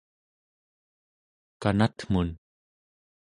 kanatmun 1.61 2.29